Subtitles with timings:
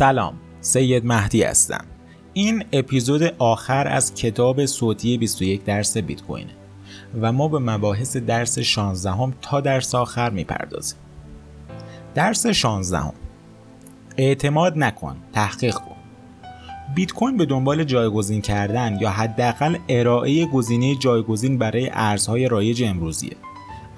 [0.00, 1.84] سلام سید مهدی هستم.
[2.32, 6.46] این اپیزود آخر از کتاب صوتی 21 درس بیت کوین
[7.20, 10.98] و ما به مباحث درس 16 هم تا درس آخر می‌پردازیم.
[12.14, 13.12] درس 16 هم.
[14.16, 15.96] اعتماد نکن تحقیق کن.
[16.94, 23.36] بیت کوین به دنبال جایگزین کردن یا حداقل ارائه گزینه جایگزین برای ارزهای رایج امروزیه.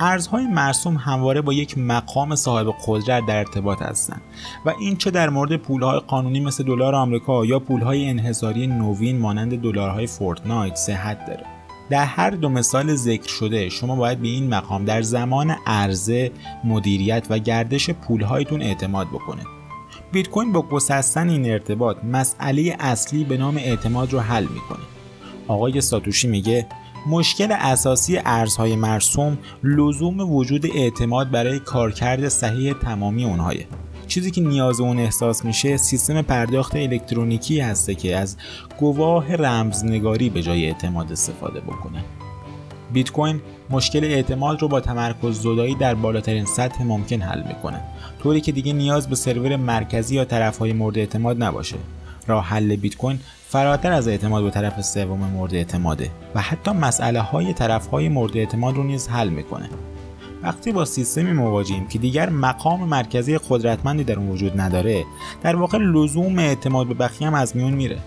[0.03, 4.21] ارزهای مرسوم همواره با یک مقام صاحب قدرت در ارتباط هستند
[4.67, 9.61] و این چه در مورد پولهای قانونی مثل دلار آمریکا یا پولهای انحصاری نوین مانند
[9.61, 11.45] دلارهای فورتنایت صحت داره.
[11.91, 16.33] در هر دو مثال ذکر شده شما باید به این مقام در زمان عرضه
[16.65, 19.43] مدیریت و گردش پولهایتون اعتماد بکنه
[20.13, 24.85] بیت کوین با گسستن این ارتباط مسئله اصلی به نام اعتماد رو حل می‌کنه.
[25.49, 26.67] آقای ساتوشی میگه
[27.07, 33.67] مشکل اساسی ارزهای مرسوم لزوم وجود اعتماد برای کارکرد صحیح تمامی اونهایه
[34.07, 38.37] چیزی که نیاز اون احساس میشه سیستم پرداخت الکترونیکی هسته که از
[38.79, 42.05] گواه رمزنگاری به جای اعتماد استفاده بکنه.
[42.93, 47.81] بیت کوین مشکل اعتماد رو با تمرکز زدایی در بالاترین سطح ممکن حل می‌کنه.
[48.23, 51.77] طوری که دیگه نیاز به سرور مرکزی یا طرفهای مورد اعتماد نباشه.
[52.27, 53.19] راه حل بیت کوین
[53.53, 58.37] فراتر از اعتماد به طرف سوم مورد اعتماده و حتی مسئله های طرف های مورد
[58.37, 59.69] اعتماد رو نیز حل می‌کنه.
[60.43, 65.05] وقتی با سیستمی مواجهیم که دیگر مقام مرکزی قدرتمندی در اون وجود نداره
[65.43, 67.99] در واقع لزوم اعتماد به بقیه هم از میون میره.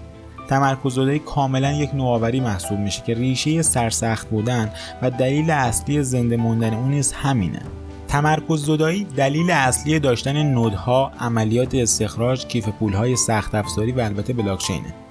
[0.49, 4.71] تمرکز کاملا یک نوآوری محسوب میشه که ریشه سرسخت بودن
[5.01, 7.61] و دلیل اصلی زنده موندن اون نیز همینه.
[8.07, 15.04] تمرکز زدایی دلیل اصلی داشتن نودها، عملیات استخراج، کیف پولهای سخت افزاری و البته بلاکچینه.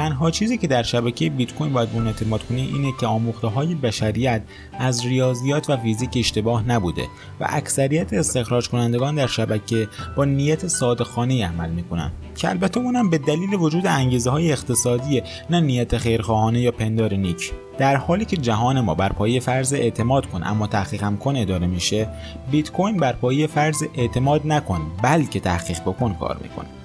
[0.00, 3.74] تنها چیزی که در شبکه بیت کوین باید اون اعتماد کنی اینه که آموخته های
[3.74, 4.42] بشریت
[4.78, 7.02] از ریاضیات و فیزیک اشتباه نبوده
[7.40, 12.10] و اکثریت استخراج کنندگان در شبکه با نیت صادقانه عمل می‌کنن.
[12.36, 17.52] که البته اونم به دلیل وجود انگیزه های اقتصادی نه نیت خیرخواهانه یا پندار نیک.
[17.78, 21.66] در حالی که جهان ما بر پایه فرض اعتماد کن اما تحقیق هم کن اداره
[21.66, 22.08] میشه
[22.50, 26.79] بیت کوین بر پایه فرض اعتماد نکن بلکه تحقیق بکن کار می‌کنه.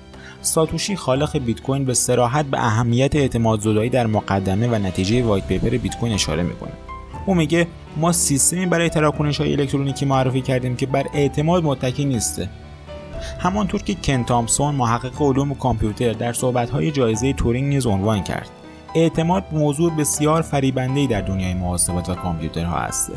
[0.45, 5.47] ساتوشی خالق بیت کوین به صراحت به اهمیت اعتماد زدایی در مقدمه و نتیجه white
[5.47, 6.71] paper بیت کوین اشاره می‌کنه.
[7.25, 7.67] او میگه
[7.97, 12.49] ما سیستمی برای تراکنش های الکترونیکی معرفی کردیم که بر اعتماد متکی نیسته
[13.39, 18.49] همانطور که کن تامسون محقق علوم کامپیوتر در صحبت‌های جایزه تورینگ نیز عنوان کرد.
[18.95, 23.11] اعتماد موضوع بسیار فریبنده‌ای در دنیای محاسبات و کامپیوترها است.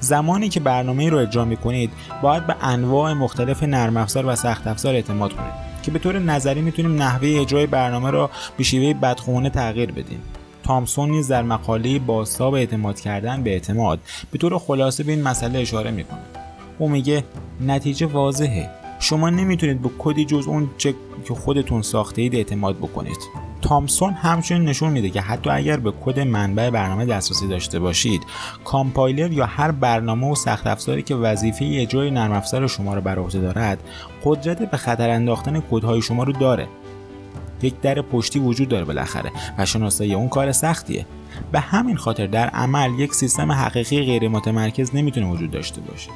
[0.00, 1.90] زمانی که برنامه رو اجرا می‌کنید
[2.22, 5.66] باید به انواع مختلف نرم افزار و سخت افزار اعتماد کنید.
[5.86, 10.22] که به طور نظری می‌تونیم نحوه اجرای برنامه را به شیوه بدخونه تغییر بدیم.
[10.62, 15.58] تامسون نیز در مقاله بازتاب اعتماد کردن به اعتماد به طور خلاصه به این مسئله
[15.58, 16.18] اشاره می‌کنه
[16.78, 17.24] او میگه
[17.60, 18.70] نتیجه واضحه.
[19.06, 20.94] شما نمی‌تونید به کدی جز اون چه
[21.28, 23.18] که خودتون ساخته اید اعتماد بکنید.
[23.62, 28.22] تامسون همچنین نشون میده که حتی اگر به کد منبع برنامه دسترسی داشته باشید
[28.64, 33.18] کامپایلر یا هر برنامه و سخت افزاری که وظیفه اجرای نرم افزار شما را بر
[33.18, 33.78] عهده دارد
[34.24, 36.68] قدرت به خطر انداختن کدهای شما رو داره.
[37.62, 41.06] یک در پشتی وجود داره بالاخره و شناسایی اون کار سختیه.
[41.52, 46.10] به همین خاطر در عمل یک سیستم حقیقی غیر متمرکز نمی‌تونه وجود داشته باشه.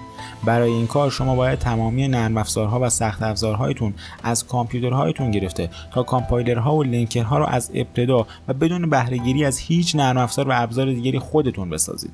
[0.44, 6.02] برای این کار شما باید تمامی نرم افزارها و سخت افزارهایتون از کامپیوترهایتون گرفته تا
[6.02, 10.92] کامپایلرها و لینکرها رو از ابتدا و بدون بهرهگیری از هیچ نرم افزار و ابزار
[10.92, 12.12] دیگری خودتون بسازید.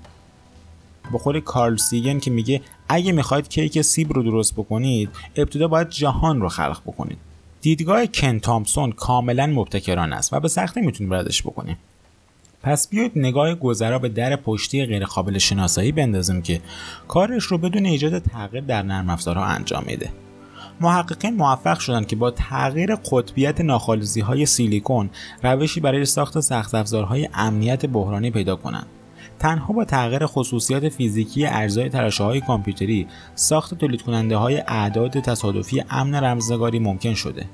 [1.12, 5.88] با خود کارل سیگن که میگه اگه می‌خواید کیک سیب رو درست بکنید ابتدا باید
[5.88, 7.18] جهان رو خلق بکنید.
[7.66, 11.76] دیدگاه کن تامسون کاملا مبتکرانه است و به سختی می‌تونیم ردش بکنیم.
[12.62, 16.60] پس بیاید نگاه گذرا به در پشتی غیرقابل شناسایی بندازیم که
[17.08, 20.10] کارش رو بدون ایجاد تغییر در نرم افزارها انجام میده.
[20.80, 25.10] محققین موفق شدند که با تغییر قطبیت ناخالصی های سیلیکون
[25.42, 28.86] روشی برای ساخت سخت افزارهای امنیت بحرانی پیدا کنند.
[29.38, 35.84] تنها با تغییر خصوصیات فیزیکی اجزای تراشه های کامپیوتری ساخت تولید کننده های اعداد تصادفی
[35.90, 37.46] امن رمزنگاری ممکن شده.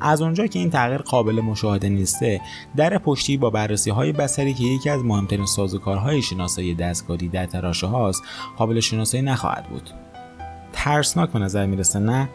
[0.00, 2.40] از اونجا که این تغییر قابل مشاهده نیسته
[2.76, 7.86] در پشتی با بررسی های بصری که یکی از مهمترین سازوکارهای شناسایی دستکاری در تراشه
[7.86, 8.22] هاست
[8.56, 9.90] قابل شناسایی نخواهد بود.
[10.72, 12.28] ترسناک به نظر می‌رسه نه؟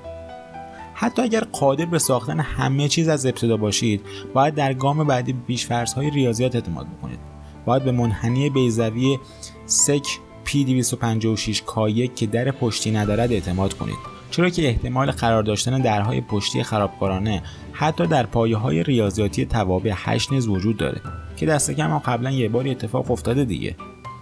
[0.93, 4.01] حتی اگر قادر به ساختن همه چیز از ابتدا باشید
[4.33, 7.28] باید در گام بعدی بیش های ریاضیات اعتماد بکنید.
[7.69, 9.19] باید به منحنی بیزوی
[9.65, 13.95] سک P256 K1 که در پشتی ندارد اعتماد کنید
[14.31, 20.31] چرا که احتمال قرار داشتن درهای پشتی خرابکارانه حتی در پایه های ریاضیاتی توابع 8
[20.31, 21.01] نیز وجود داره
[21.37, 23.75] که دست کم قبلا یه باری اتفاق افتاده دیگه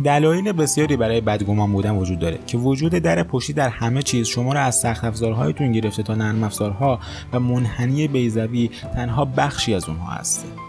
[0.03, 4.53] دلایل بسیاری برای بدگمان بودن وجود داره که وجود در پشتی در همه چیز شما
[4.53, 6.99] را از سخت افزارهایتون گرفته تا نرم افزارها
[7.33, 10.66] و منحنی بیزوی تنها بخشی از اونها هست.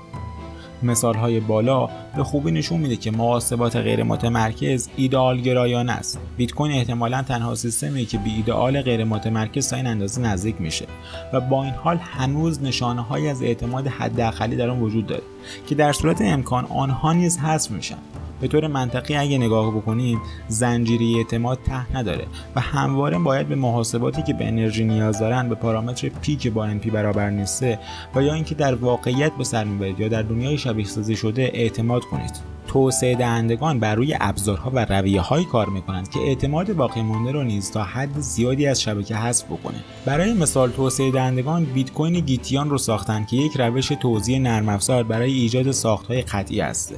[0.82, 6.18] مثال های بالا به خوبی نشون میده که محاسبات غیر متمرکز ایدئال گرایانه است.
[6.36, 10.86] بیت کوین احتمالا تنها سیستمی که به ایدئال غیر متمرکز تا این اندازه نزدیک میشه
[11.32, 15.22] و با این حال هنوز نشانه های از اعتماد حداقلی در آن وجود داره
[15.66, 17.98] که در صورت امکان آنها نیز حذف میشن.
[18.40, 22.26] به طور منطقی اگه نگاه بکنیم زنجیره اعتماد ته نداره
[22.56, 26.66] و همواره باید به محاسباتی که به انرژی نیاز دارن به پارامتر پی که با
[26.66, 27.78] پی برابر نیسته
[28.14, 32.04] و یا اینکه در واقعیت به سر می‌برید یا در دنیای شبیه سازی شده اعتماد
[32.04, 32.58] کنید.
[32.68, 37.42] توسعه دهندگان بر روی ابزارها و رویه هایی کار می‌کنند که اعتماد باقی مانده رو
[37.42, 39.76] نیز تا حد زیادی از شبکه حذف بکنه.
[40.04, 45.02] برای مثال توسعه دهندگان بیت کوین گیتیان رو ساختن که یک روش توزیع نرم افزار
[45.02, 46.94] برای ایجاد ساختهای قطعی است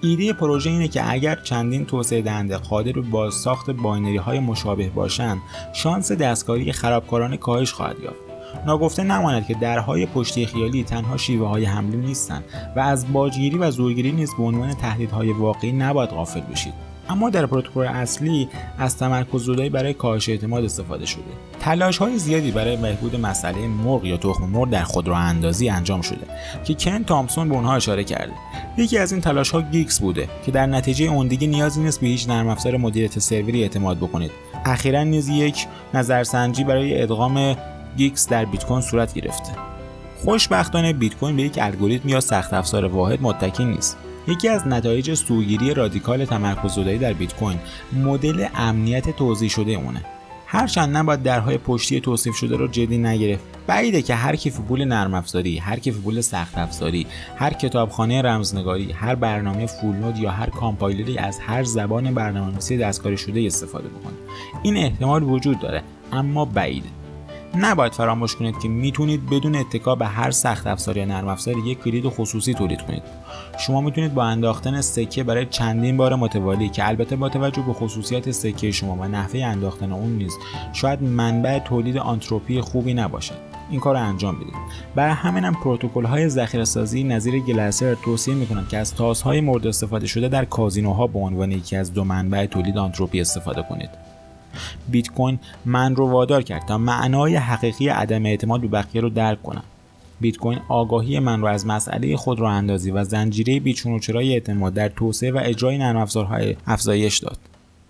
[0.00, 5.38] ایده پروژه اینه که اگر چندین توسعه دهنده قادر به بازساخت binary های مشابه باشند
[5.72, 8.18] شانس دستکاری خرابکارانه کاهش خواهد یافت.
[8.66, 12.44] ناگفته نماند که درهای پشتی خیالی تنها شیوه های حمله نیستند
[12.76, 16.87] و از باجگیری و زورگیری نیز به عنوان تهدیدهای واقعی نباید غافل بشید.
[17.08, 21.22] اما در پروتکل اصلی از تمرکز زدایی برای کاهش اعتماد استفاده شده.
[21.60, 26.26] تلاش های زیادی برای بهبود مسئله مرغ یا تخم مرغ در خودراه‌اندازی انجام شده
[26.64, 28.32] که کن تامسون به اونها اشاره کرده.
[28.76, 32.06] یکی از این تلاش ها Guix بوده که در نتیجه اون دیگه نیازی نیست به
[32.06, 34.30] هیچ نرم افزار مدیریت سروری اعتماد بکنید.
[34.64, 37.56] اخیرا نیز یک نظرسنجی برای ادغام
[37.96, 39.52] Guix در بیت کوین صورت گرفته.
[40.24, 43.96] خوشبختانه بیت کوین به یک الگوریتم یا سخت افزار واحد متکی نیست.
[44.28, 47.58] یکی از نتایج سوگیری رادیکال تمرکز زدایی در بیت کوین
[47.92, 50.04] مدل امنیت توزیع شده اونه.
[50.46, 53.44] هرچند نباید درهای پشتی توصیف شده رو جدی نگرفت.
[53.66, 58.92] بعیده که هر کیف پول نرم افزاری هر کیف پول سخت افزاری هر کتابخانه رمزنگاری
[58.92, 64.14] هر برنامه فول نود یا هر کامپایلری از هر زبان برنامه‌نویسی دستکاری شده استفاده بکنه.
[64.62, 65.82] این احتمال وجود داره
[66.12, 66.97] اما بعیده.
[67.54, 71.82] نباید فراموش کنید که می‌تونید بدون اتکا به هر سخت افزار یا نرم افزار یک
[71.82, 73.02] کلید خصوصی تولید کنید.
[73.58, 78.30] شما می‌تونید با انداختن سکه برای چندین بار متوالی که البته با توجه به خصوصیات
[78.30, 80.32] سکه شما و نحوه انداختن اون نیز
[80.72, 83.38] شاید منبع تولید آنتروپی خوبی نباشد.
[83.70, 84.54] این کار رو انجام بدید.
[84.94, 89.66] برای همین هم پروتکل های ذخیره سازی نظیر گلاسر توصیه می‌کنن که از تاسهای مورد
[89.66, 93.90] استفاده شده در کازینوها به عنوان یکی از دو منبع تولید آنتروپی استفاده کنید.
[94.88, 99.42] بیت کوین من رو وادار کرد تا معنای حقیقی عدم اعتماد به بقیه رو درک
[99.42, 99.64] کنم.
[100.20, 104.32] بیت کوین آگاهی من رو از مسئله خود رو اندازی و زنجیره بیچون و چرای
[104.32, 107.38] اعتماد در توسعه و اجرای نرم افزارهای افزایش داد.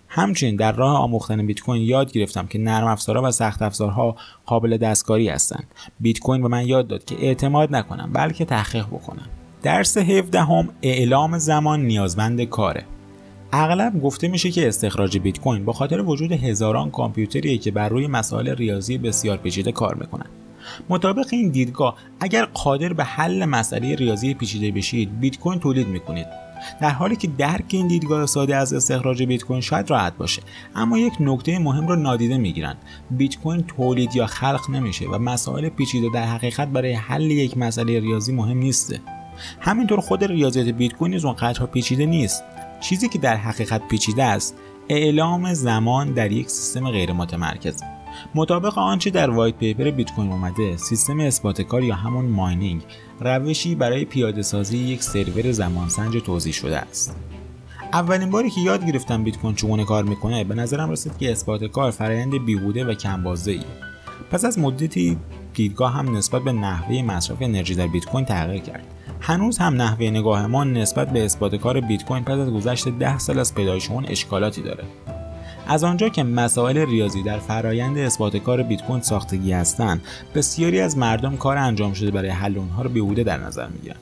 [0.07, 4.15] همچنین در راه آموختن بیت کوین یاد گرفتم که نرم افزارها و سخت افزارها
[4.45, 5.67] قابل دستکاری هستند.
[5.99, 9.25] بیت کوین به من یاد داد که اعتماد نکنم بلکه تحقیق بکنم.
[9.63, 12.83] درس 17 هم اعلام زمان نیازمند کاره.
[13.51, 18.07] اغلب گفته میشه که استخراج بیت کوین با خاطر وجود هزاران کامپیوتریه که بر روی
[18.07, 20.25] مسائل ریاضی بسیار پیچیده کار می‌کنن.
[20.89, 26.25] مطابق این دیدگاه اگر قادر به حل مسئله ریاضی پیچیده بشید بیت کوین تولید می‌کنید.
[26.81, 30.41] در حالی که درک این دیدگاه ساده از استخراج بیت کوین شاید راحت باشه.
[30.75, 32.75] اما یک نکته مهم رو نادیده می‌گیرن.
[33.11, 37.99] بیت کوین تولید یا خلق نمیشه و مسائل پیچیده در حقیقت برای حل یک مسئله
[37.99, 39.01] ریاضی مهم نیسته.
[39.59, 42.43] همینطور خود ریاضیات بیت کوین نیز اونقدرها پیچیده نیست.
[42.79, 44.55] چیزی که در حقیقت پیچیده است
[44.89, 47.83] اعلام زمان در یک سیستم غیر متمرکز
[48.35, 52.81] مطابق آنچه در وایت پیپر بیت کوین اومده سیستم اثبات کار یا همون ماینینگ
[53.19, 57.15] روشی برای پیاده سازی یک سرور زمانسنج توضیح شده است.
[57.93, 61.63] اولین باری که یاد گرفتم بیت کوین چگونه کار می‌کنه به نظرم رسید که اثبات
[61.63, 63.61] کار فرایند بیهوده و کمبازه ای
[64.31, 65.17] پس از مدتی
[65.53, 68.98] دیدگاه هم نسبت به نحوه مصرف انرژی در بیت کوین تغییر کرد.
[69.21, 73.19] هنوز هم نحوه نگاه ما نسبت به اثبات کار بیت کوین پس از گذشت 10
[73.19, 74.83] سال از پیدایش اون اشکالاتی داره.
[75.67, 80.01] از آنجا که مسائل ریاضی در فرایند اثبات کار بیت کوین ساختگی هستند
[80.35, 83.95] بسیاری از مردم کار انجام شده برای حل اونها رو بیهوده در نظر می‌گیرن.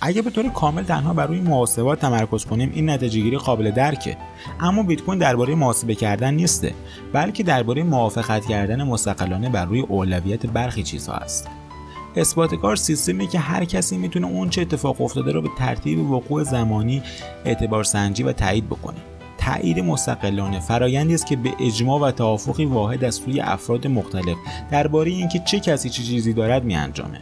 [0.00, 4.16] اگه به طور کامل تنها بر روی محاسبات تمرکز کنیم این نتیجه گیری قابل درکه.
[4.60, 6.74] اما بیت کوین درباره محاسبه کردن نیسته
[7.12, 11.48] بلکه درباره موافقت کردن مستقلانه بر روی اولویت برخی چیزها است.
[12.20, 16.42] اثبات کار سیستمی که هر کسی می‌تونه اون چه اتفاق افتاده رو به ترتیب وقوع
[16.42, 17.02] زمانی
[17.44, 18.96] اعتبار سنجی و تایید بکنه.
[19.38, 24.36] تایید مستقلانه فرایندی است که به اجماع و توافقی واحد از سوی افراد مختلف
[24.70, 27.20] درباره اینکه چه کسی چه چیزی دارد میانجامه.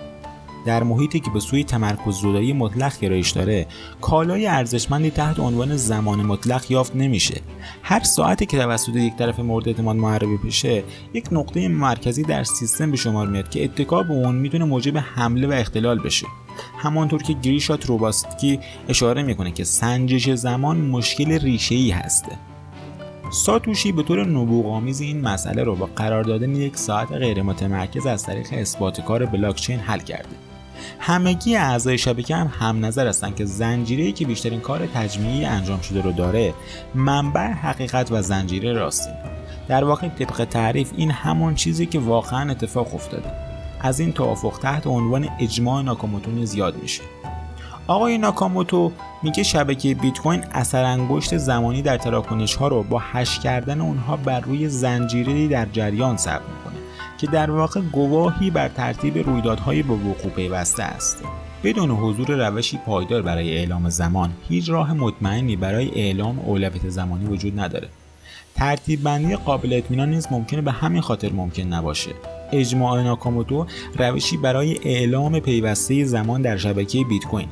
[0.67, 3.67] در محیطی که به سوی تمرکز زدایی مطلق گرایش داره
[4.01, 7.41] کالای ارزشمندی تحت عنوان زمان مطلق یافت نمیشه.
[7.83, 12.91] هر ساعتی که توسط یک طرف مورد اعتماد معربی بشه یک نقطه مرکزی در سیستم
[12.91, 16.27] به شمار میاد که اتکا به اون می‌تونه موجب حمله و اختلال بشه.
[16.79, 22.33] همانطور که گریشات روباستکی اشاره می‌کنه که سنجش زمان مشکل ریشه ای هسته.
[23.33, 28.23] ساتوشی به طور نبوغامیز این مسئله رو با قرار دادن یک ساعت غیر متمرکز از
[28.23, 30.46] طریق اثبات کار بلاکچین حل کرده.
[30.99, 36.01] همگی اعضای شبکه هم هم نظر هستند که زنجیره که بیشترین کار تجمیعی انجام شده
[36.01, 36.55] رو داره
[36.95, 39.15] منبع حقیقت و زنجیره راستین.
[39.69, 43.31] در واقع طبق تعریف این همون چیزی که واقعا اتفاق افتاده.
[43.81, 47.03] از این توافق تحت عنوان اجماع ناکاموتو زیاد میشه.
[47.87, 48.93] آقای ناکاموتو
[49.23, 54.17] میگه شبکه بیت کوین اثر انگشت زمانی در تراکنش ها رو با هش کردن اونها
[54.17, 56.86] بر روی زنجیره در جریان ثبت می‌کنه.
[57.19, 61.25] که در واقع گواهی بر ترتیب رویدادهای به وقوع پیوسته است.
[61.65, 67.61] بدون حضور روشی پایدار برای اعلام زمان هیچ راه مطمئنی برای اعلام اولویت زمانی وجود
[67.61, 67.89] نداره.
[68.55, 72.11] ترتیب بندی قابل اطمینان نیز ممکنه به همین خاطر ممکن نباشه.
[72.53, 73.67] اجماع ناکاموتو
[73.99, 77.49] روشی برای اعلام پیوسته زمان در شبکه بیت کوین.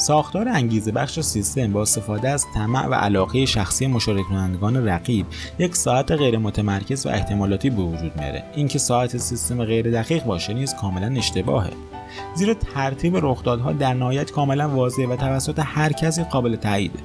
[0.00, 5.26] ساختار انگیزه بخش سیستم با استفاده از طمع و علاقه شخصی مشارکت کنندگان رقیب
[5.58, 8.44] یک ساعت غیر متمرکز و احتمالاتی به وجود میاره.
[8.54, 11.70] اینکه ساعت سیستم غیر دقیق باشه نیز کاملا اشتباهه.
[12.34, 16.98] زیرا ترتیب رخدادها در نهایت کاملا واضحه و توسط هر کسی قابل تاییده.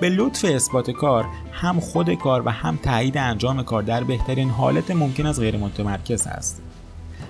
[0.00, 4.90] به لطف اثبات کار هم خود کار و هم تایید انجام کار در بهترین حالت
[4.90, 6.62] ممکن از غیر متمرکز است.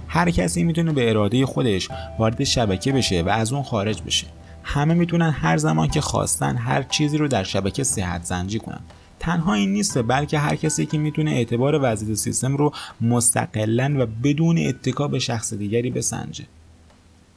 [0.09, 1.89] هر کسی می‌تونه به اراده خودش
[2.19, 4.27] وارد شبکه بشه و از اون خارج بشه.
[4.65, 8.81] همه می‌تونن هر زمان که خواستن هر چیزی رو در شبکه صحت زنجی کنن.
[9.19, 14.59] تنها این نیست بلکه هر کسی که می‌تونه اعتبار وضعیت سیستم رو مستقلا و بدون
[14.59, 16.45] اتکا به شخص دیگری بسنجه.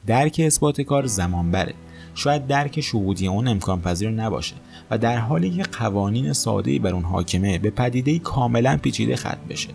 [0.06, 1.74] درک اثبات کار زمان بره
[2.14, 4.54] شاید درک شهودی اون امکان پذیر نباشه
[4.90, 9.68] و در حالی که قوانین ساده بر اون حاکمه به پدیده کاملا پیچیده ختم بشه.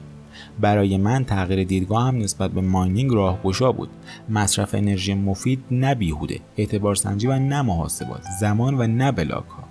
[0.62, 3.90] برای من تغییر دیدگاه هم نسبت به ماینینگ راهگشا بود.
[4.30, 9.64] مصرف انرژی مفید نه بیهوده اعتبار سنجی و نه محاسبات زمان و نه بلاک ها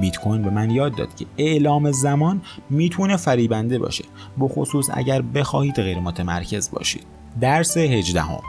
[0.00, 4.04] بیت کوین به من یاد داد که اعلام زمان می‌تونه فریبنده باشه
[4.40, 7.04] بخصوص اگر بخواهید غیر متمرکز باشید.
[7.40, 8.40] درس 18 هم.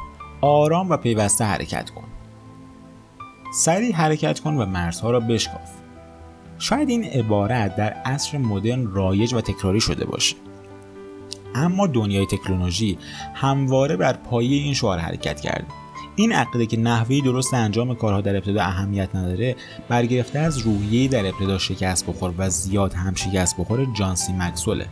[0.42, 2.04] آرام و پیوسته حرکت کن.
[3.54, 5.72] سریع حرکت کن و مرزها را بشکاف.
[6.60, 10.36] شاید این عبارت در عصر مدرن رایج و تکراری شده باشه.
[11.55, 12.98] اما دنیای تکنولوژی
[13.34, 15.65] همواره بر پایه این شعار حرکت کرده
[16.15, 19.55] این عقیده که نحوه درست انجام کارها در ابتدا اهمیت نداره
[19.89, 24.86] برگرفته از روحیه در ابتدا شکست بخور و زیاد هم شکست بخور جانسی مکسوله.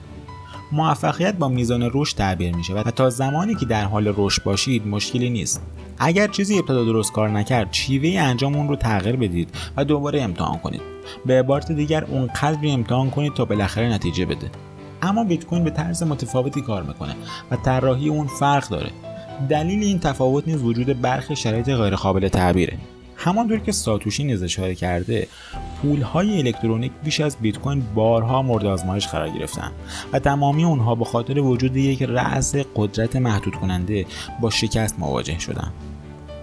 [0.72, 5.30] موفقیت با میزان رشد تعبیر میشه و تا زمانی که در حال رشد باشید مشکلی
[5.30, 5.62] نیست.
[6.00, 10.58] اگر چیزی ابتدا درست کار نکرد شیوه انجام اون رو تغییر بدید و دوباره امتحان
[10.58, 10.82] کنید.
[11.26, 14.52] به عبارت دیگر اونقدری امتحان کنید تا بالاخره نتیجه بده.
[15.02, 17.16] اما بیت کوین به طرز متفاوتی کار می‌کنه
[17.52, 18.92] و طراحی اون فرق داره.
[19.50, 22.78] دلیل این تفاوت نیز وجود برخی شرایط غیرقابل تعبیره.
[23.16, 25.28] همانطور که ساتوشی نیز اشاره کرده
[25.82, 29.72] پول های الکترونیک بیش از بیت کوین بارها مورد آزمایش قرار گرفتن
[30.14, 34.06] و تمامی اونها به خاطر وجود یک رأس قدرت محدود کننده
[34.42, 35.72] با شکست مواجه شدن.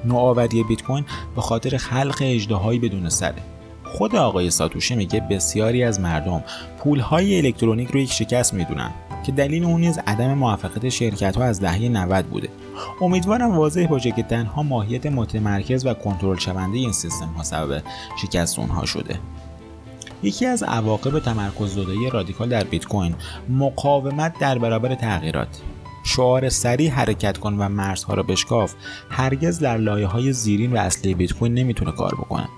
[0.04, 1.04] نوآوری بیت کوین
[1.36, 3.55] به خاطر خلق اجدهایی بدون سره.
[3.92, 6.44] خود آقای ساتوشی میگه بسیاری از مردم
[6.78, 8.90] پولهای الکترونیک رو یک شکست می‌دونن
[9.26, 12.48] که دلیل اون نیز عدم موفقیت شرکت ها از دهه 90 بوده.
[13.00, 17.82] امیدوارم واضح باشه که تنها ماهیت متمرکز و کنترل شونده این سیستم ها سبب
[18.22, 19.18] شکست اونها شده.
[20.22, 23.14] یکی از عواقب تمرکز زدایی رادیکال در بیت کوین
[23.48, 25.60] مقاومت در برابر تغییرات.
[26.04, 28.74] شعار سریع حرکت کن و مرزها را بشکاف.
[29.10, 32.48] هرگز در لایه های زیرین و اصلی بیت کوین نمی‌تونه کار بکنه.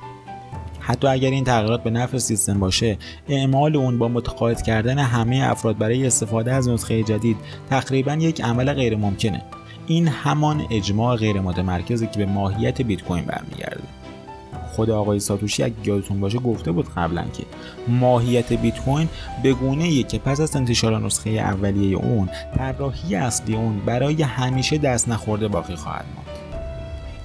[0.88, 5.78] حتی اگر این تغییرات به نفع سیستم باشه اعمال اون با متقاعد کردن همه افراد
[5.78, 7.37] برای استفاده از نسخه جدید
[7.71, 9.42] تقریبا یک عمل غیر ممکنه
[9.87, 13.83] این همان اجماع غیر متمرکزی که به ماهیت بیت کوین برمیگرده.
[14.73, 17.45] خود آقای ساتوشی اگه یادتون باشه گفته بود قبلا که
[17.88, 19.09] ماهیت بیت کوین
[19.42, 25.09] به گونه که پس از انتشار نسخه اولیه اون طراحی اصلی اون برای همیشه دست
[25.09, 26.38] نخورده باقی خواهد ماند.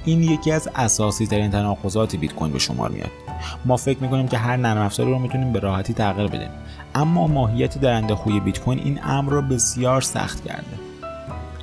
[0.06, 3.23] این یکی از اساسی ترین تناقضات بیت کوین به شمار میاد.
[3.66, 6.50] ما فکر می‌کنیم که هر نرم افزاری رو می‌تونیم به راحتی تغییر بدیم.
[6.96, 10.78] اما ماهیت درنده خوی بیت کوین این امر رو بسیار سخت کرده.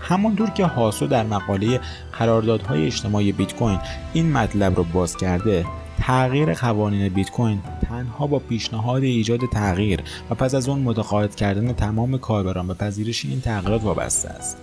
[0.01, 1.81] همانطور که هاسو در مقاله
[2.19, 3.79] قراردادهای اجتماعی بیت کوین
[4.13, 5.67] این مطلب رو باز کرده
[5.99, 10.01] تغییر قوانین بیت کوین تنها با پیشنهاد ایجاد تغییر
[10.31, 14.59] و پس از اون متقاعد کردن تمام کاربران به پذیرش این تغییرات وابسته است.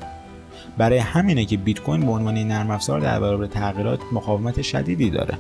[0.78, 5.38] برای همینه که بیت کوین به عنوان نرم افزار در برابر تغییرات مقاومت شدیدی داره.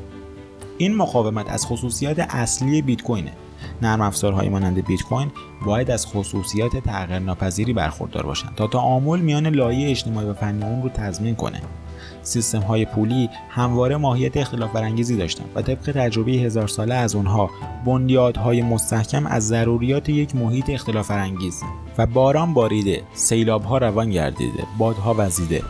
[0.77, 3.31] این مقاومت از خصوصیات اصلی بیت کوینه
[3.81, 5.31] نرم افزارهای مانند بیت کوین
[5.65, 10.84] باید از خصوصیات تغییر ناپذیری برخوردار باشند تا تعامل میان لایه اجتماعی و فنی اون
[10.84, 11.62] رو تضمین کنه.
[12.24, 17.50] سیستم های پولی همواره ماهیت اختلاف برانگیزی داشتند و طبق تجربه هزار ساله از اونها
[17.86, 21.63] بنیادهای مستحکم از ضروریات یک محیط اختلاف برانگیز
[21.98, 25.63] و باران باریده سیلابها روان گردیده بادها وزیده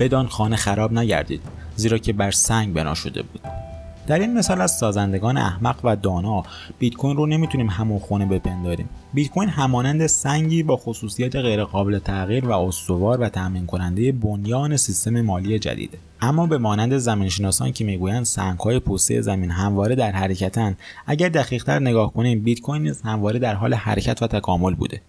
[0.00, 1.42] بدان خانه خراب نگردید
[1.76, 3.69] زیرا که بر سنگ بنا شده بود.
[4.10, 6.42] در این مثال از سازندگان احمق و دانا
[6.78, 8.88] بیت کوین رو نمی‌تونیم همون خونه بپنداریم.
[9.14, 15.20] بیت کوین همانند سنگی با خصوصیت غیرقابل تغییر و استوار و تامین کننده بنیان سیستم
[15.20, 15.98] مالی جدیده.
[16.20, 20.76] اما به مانند زمینشناسان که می‌گویند سنگهای پوسته زمین همواره در حرکتن
[21.06, 25.00] اگر دقیقتر نگاه کنیم بیت کوین نیز همواره در حال حرکت و تکامل بوده.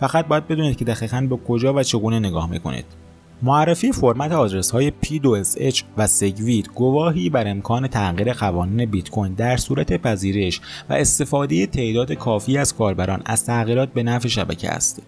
[0.00, 3.07] فقط باید بدونید که دقیقا به کجا و چگونه نگاه می‌کنید.
[3.42, 9.56] معرفی فرمت آدرس های P2SH و SegWit گواهی بر امکان تغییر قوانین بیت کوین در
[9.56, 15.02] صورت پذیرش و استفاده تعداد کافی از کاربران از تغییرات به نفع شبکه است.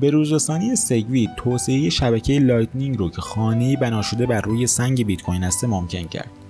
[0.00, 5.22] به روزرسانی SegWit توسعه شبکه Lightning رو که خانه‌ای بنا شده بر روی سنگ بیت
[5.22, 6.43] کوین است ممکن کرد.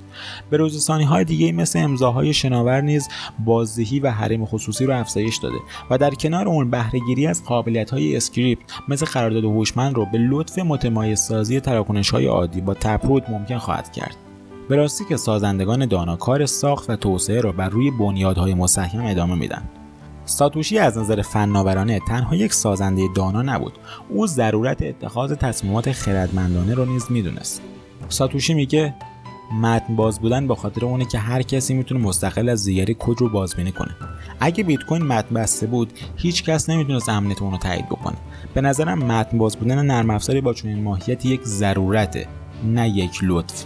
[0.51, 3.09] به روزرسانی های دیگه مثل امضاهای Schnorr نیز
[3.45, 5.59] بازدهی و حریم خصوصی رو افزایش داده
[5.91, 10.59] و در کنار اون بهره‌گیری از قابلیت های اسکریپت مثل قرارداد هوشمند رو به لطف
[10.59, 14.17] متمایز سازی تراکنش های عادی با Taproot ممکن خواهد کرد.
[14.69, 19.35] به راستی که سازندگان دانا کار ساخت و توسعه را بر روی بنیادهای مستحکم ادامه
[19.35, 19.63] میدن.
[20.25, 23.73] ساتوشی از نظر فناورانه تنها یک سازنده دانا نبود.
[24.09, 27.63] او ضرورت اتخاذ تصمیمات خردمندانه رو نیز می‌دونست.
[28.09, 28.95] ساتوشی میگه
[29.61, 33.29] متن باز بودن به خاطر اونه که هر کسی می‌تونه مستقل از دیگری کد رو
[33.29, 33.97] بازبینی کنه.
[34.41, 38.17] اگه بیت کوین متن بسته بود هیچ کس نمی‌تونست امنیت اون رو تایید بکنه.
[38.55, 42.27] به نظرم متن باز بودن نرم افزاری با چنین ماهیت یک ضرورته
[42.65, 43.65] نه یک لطف.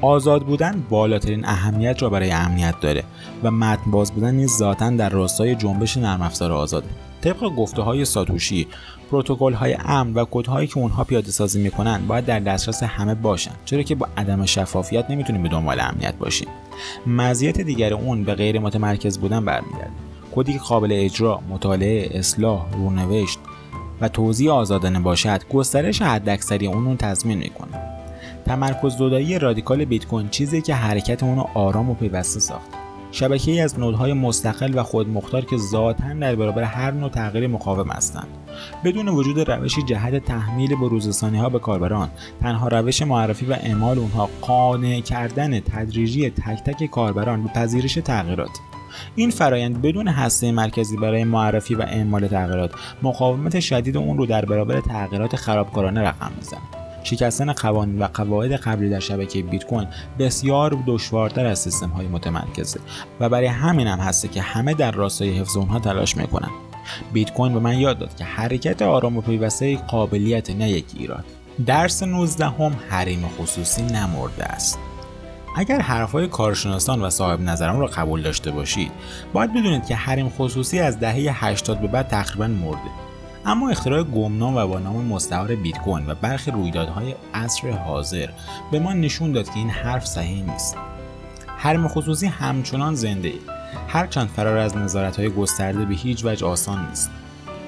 [0.00, 3.04] آزاد بودن بالاترین اهمیت را برای امنیت داره
[3.42, 6.88] و متن باز بودن نیز ذاتا در راستای جنبش نرم افزار آزاده.
[7.20, 8.66] طبق گفته های ساتوشی
[9.10, 13.52] پروتکل های امن و کدهایی که اونها پیاده سازی می‌کنن باید در دسترس همه باشن
[13.64, 16.48] چرا که با عدم شفافیت نمی‌تونیم به دنبال امنیت باشیم.
[17.06, 19.90] مزیت دیگر اون به غیر متمرکز بودن برمیگرده.
[20.34, 23.38] کدی که قابل اجرا مطالعه اصلاح رونوشت
[24.00, 27.82] و توضیح آزادانه باشد گسترش حداکثری اون رو تضمین می‌کنه.
[28.46, 32.85] تمرکز زدایی رادیکال بیت کوین چیزی که حرکت اون رو آرام و پیوسته ساخته.
[33.16, 37.88] شبکه ای از نودهای مستقل و خودمختار که ذاتا در برابر هر نوع تغییر مقاوم
[37.88, 38.26] هستند.
[38.84, 42.08] بدون وجود روشی جهت تحمیل بروزرسانی ها به کاربران
[42.40, 48.58] تنها روش معرفی و اعمال اونها قانع کردن تدریجی تک تک کاربران به پذیرش تغییرات.
[49.14, 52.70] این فرایند بدون هسته مرکزی برای معرفی و اعمال تغییرات
[53.02, 58.90] مقاومت شدید اون رو در برابر تغییرات خرابکارانه رقم می‌زنه شکستن قوانین و قواعد قبلی
[58.90, 59.88] در شبکه بیت کوین
[60.18, 62.80] بسیار دشوارتر از سیستم های متمرکزه
[63.20, 66.50] و برای همین هم هسته که همه در راستای حفظ اونها تلاش می‌کنن.
[67.12, 71.24] بیت کوین به من یاد داد که حرکت آرام و پیوسته قابلیت نه یک ایراد
[71.66, 74.78] درس 19 هم حریم خصوصی نمرده است.
[75.56, 78.90] اگر حرفهای کارشناسان و صاحب نظران را قبول داشته باشید
[79.32, 83.05] باید بدونید که حریم خصوصی از دهه 80 به بعد تقریبا مرده.
[83.48, 88.28] اما اختراع گمنام و با نام مستعار بیت کوین و برخی رویدادهای عصر حاضر
[88.70, 90.76] به ما نشون داد که این حرف صحیح نیست.
[91.56, 93.40] حرم خصوصی همچنان زنده ای.
[93.88, 97.10] هرچند فرار از نظارت های گسترده به هیچ وجه آسان نیست.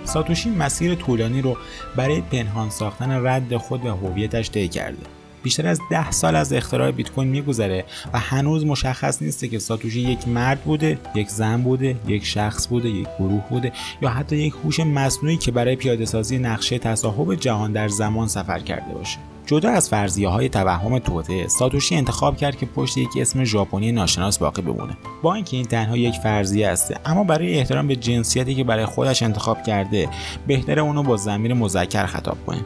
[0.05, 1.57] ساتوشی مسیر طولانی رو
[1.97, 5.17] برای پنهان ساختن رد خود و هویتش طی کرده.
[5.42, 10.01] بیشتر از ده سال از اختراع بیت کوین میگذره و هنوز مشخص نیسته که ساتوشی
[10.01, 13.72] یک مرد بوده یک زن بوده یک شخص بوده یک گروه بوده
[14.03, 18.59] یا حتی یک هوش مصنوعی که برای پیاده سازی نقشه تصاحب جهان در زمان سفر
[18.59, 19.18] کرده باشه.
[19.46, 24.38] جدا از فرضیه های توهم توته ساتوشی انتخاب کرد که پشت یک اسم ژاپنی ناشناس
[24.38, 24.96] باقی بمونه.
[25.22, 29.22] با اینکه این تنها یک فرضیه است اما برای احترام به جنسیتی که برای خودش
[29.22, 30.09] انتخاب کرده
[30.46, 32.64] بهتر اونو با زمیر مذکر خطاب کنیم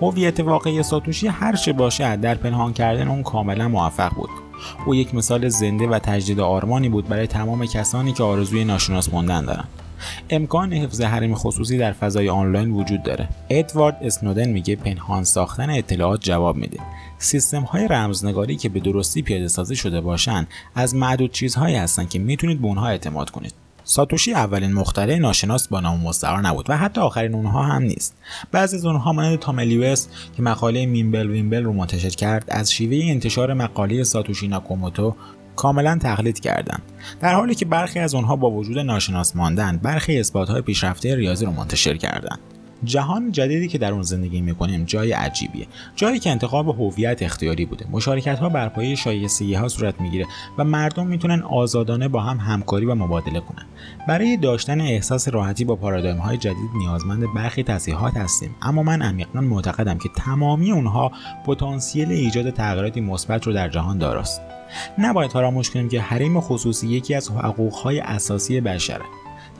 [0.00, 4.30] هویت واقعی ساتوشی هر چه باشد در پنهان کردن اون کاملا موفق بود.
[4.86, 9.44] او یک مثال زنده و تجدید آرمانی بود برای تمام کسانی که آرزوی ناشناس ماندن
[9.44, 9.68] دارند
[10.30, 13.28] امکان حفظ حریم خصوصی در فضای آنلاین وجود داره.
[13.50, 16.78] ادوارد اسنودن میگه پنهان ساختن اطلاعات جواب میده.
[17.18, 22.18] سیستم های رمزنگاری که به درستی پیاده سازی شده باشند از معدود چیزهایی هستند که
[22.18, 23.52] می‌تونید به اونها اعتماد کنید.
[23.92, 28.16] ساتوشی اولین مخترع ناشناس با نام مستعار نبود و حتی آخرین اونها هم نیست.
[28.52, 33.54] بعضی از اونها مانند تاملیوس که مقاله میمبل ویمبل رو منتشر کرد از شیوه انتشار
[33.54, 35.14] مقاله ساتوشی ناکوموتو
[35.56, 36.82] کاملا تقلید کردند.
[37.20, 41.52] در حالی که برخی از اونها با وجود ناشناس ماندن برخی اثباتهای پیشرفته ریاضی رو
[41.52, 42.40] منتشر کردند.
[42.84, 45.66] جهان جدیدی که در اون زندگی می‌کنیم جای عجیبیه.
[45.96, 47.86] جایی که انتخاب هویت اختیاری بوده.
[47.90, 50.26] مشارکت ها بر پایه شایستگی ها صورت می‌گیره
[50.58, 53.66] و مردم می‌تونن آزادانه با هم همکاری و مبادله کنن.
[54.08, 58.54] برای داشتن احساس راحتی با پارادایم های جدید نیازمند برخی تصحیحات هستیم.
[58.62, 61.12] اما من عمیقا معتقدم که تمامی اونها
[61.46, 64.40] پتانسیل ایجاد تغییراتی مثبت رو در جهان داراست.
[64.98, 69.04] نباید فراموش کنیم که حریم خصوصی یکی از حقوقهای اساسی بشره.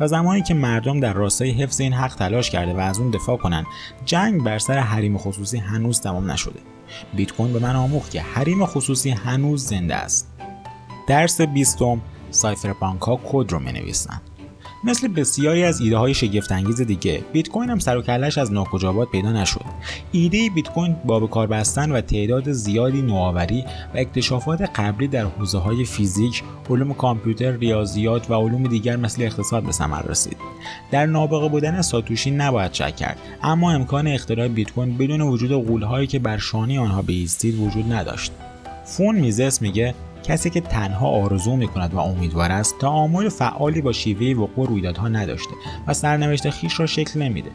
[0.03, 3.37] تا زمانی که مردم در راستای حفظ این حق تلاش کرده و از اون دفاع
[3.37, 3.67] کنند
[4.05, 6.61] جنگ بر سر حریم خصوصی هنوز تمام نشده.
[7.15, 10.29] بیت کوین به من آموخت که حریم خصوصی هنوز زنده است.
[11.09, 14.21] درس بیستم cypherpunk ها کد رو می نویسند
[14.85, 18.53] مثل بسیاری از ایده های شگفت انگیز دیگه بیت کوین هم سر و کلش از
[18.53, 19.65] ناکجاآباد پیدا نشد.
[20.13, 23.65] ایده بیت کوین با به کار بستن و تعداد زیادی نوآوری
[23.95, 29.63] و اکتشافات قبلی در حوزه های فیزیک علوم کامپیوتر ریاضیات و علوم دیگر مثل اقتصاد
[29.63, 30.37] به ثمر رسید.
[30.91, 36.07] در نابغه بودن ساتوشی نباید شک کرد اما امکان اختراع بیت کوین بدون وجود غولهایی
[36.07, 38.33] که بر شانه آنها بایستید وجود نداشت.
[38.85, 43.93] فون میزس میگه کسی که تنها آرزو می کند و امیدوار است تعامل فعالی با
[43.93, 45.55] شیوه وقوع رویدادها نداشته
[45.87, 47.51] و سرنوشت خویش را شکل نمیده.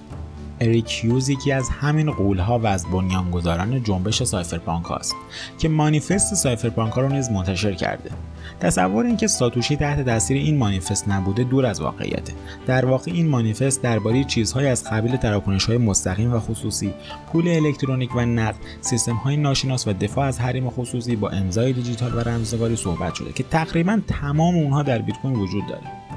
[0.60, 5.16] اریک یکی از همین غولها و از بنیانگذاران جنبش cypherpunk است
[5.58, 8.10] که مانیفست سایفرپانک رو نیز منتشر کرده.
[8.60, 12.34] تصور اینکه ساتوشی تحت تاثیر این مانیفست نبوده دور از واقعیته.
[12.66, 15.18] در واقع این مانیفست درباره چیزهایی از قبیل
[15.68, 16.94] های مستقیم و خصوصی
[17.32, 18.56] پول الکترونیک و نقد
[19.24, 23.44] های ناشناس و دفاع از حریم خصوصی با امضای دیجیتال و رمزنگاری صحبت شده که
[23.44, 26.17] تقریبا تمام اونها در بیت کوین وجود داره.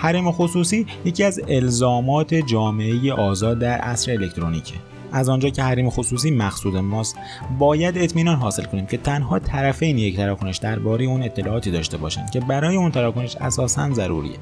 [0.00, 4.74] حریم خصوصی یکی از الزامات جامعه آزاد در عصر الکترونیکه.
[5.12, 7.16] از آنجا که حریم خصوصی مقصود ماست
[7.58, 12.40] باید اطمینان حاصل کنیم که تنها طرفین یک تراکنش درباره اون اطلاعاتی داشته باشند که
[12.40, 14.36] برای اون تراکنش اساسا ضروریه.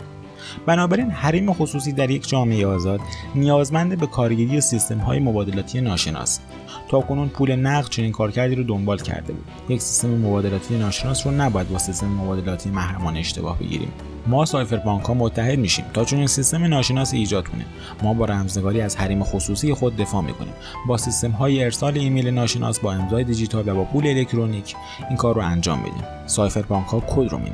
[0.66, 3.00] بنابراین حریم خصوصی در یک جامعه آزاد
[3.35, 6.40] نیازمند به کارگیری سیستم های مبادلاتی ناشناس.
[6.88, 9.44] تا کنون پول نقد چنین کارکردی رو دنبال کرده بود.
[9.68, 13.92] یک سیستم مبادلاتی ناشناس رو نباید با سیستم مبادلاتی محرمانه اشتباه بگیریم.
[14.26, 17.66] ما سایفر ها متحد میشیم تا چون این سیستم ناشناس ایجاد کنیم.
[18.02, 20.52] ما با رمزنگاری از حریم خصوصی خود دفاع می‌کنیم.
[20.88, 24.76] با سیستم های ارسال ایمیل ناشناس با امضای دیجیتال و با پول الکترونیک
[25.09, 27.51] این کار رو انجام میدیم cypherpunk ها کد رو می‌نویسن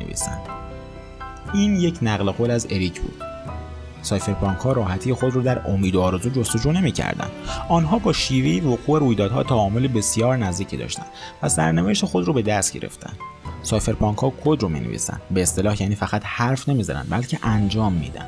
[1.54, 3.22] این یک نقل قول از اریک بود.
[4.02, 7.30] cypherpunk ها راحتی خود رو در امید و آرزو جستجو نمی‌کردند
[7.68, 11.06] آنها با شیوه وقوع رویدادها تعامل بسیار نزدیکی داشتند
[11.42, 13.16] و سرنوشت خود رو به دست گرفتند
[13.62, 18.26] cypherpunk ها کد رو می نویسن به اصطلاح یعنی فقط حرف نمی‌زنن بلکه انجام میدن.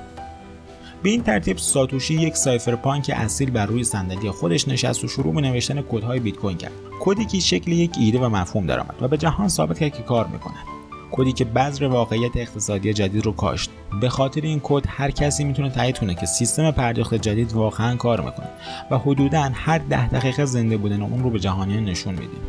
[1.03, 5.41] به این ترتیب ساتوشی یک cypherpunk اصیل بر روی صندلی خودش نشست و شروع به
[5.41, 6.73] نوشتن کدهای بیت کوین کرد.
[7.01, 10.27] کدی که شکل یک ایده و مفهوم درآمد و به جهان ثابت کرد که کار
[10.27, 10.74] می‌کنه
[11.13, 13.71] کدی که بذر واقعیت اقتصادی جدید رو کاشت.
[14.01, 18.21] به خاطر این کد هر کسی می‌تونه تایید کنه که سیستم پرداخت جدید واقعا کار
[18.21, 18.49] می‌کنه
[18.91, 22.41] و حدودا هر ده دقیقه زنده بودن اون رو به جهانیان نشون میدیم